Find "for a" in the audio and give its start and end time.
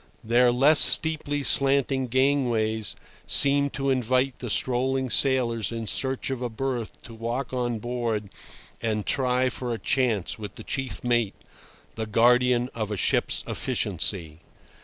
9.49-9.77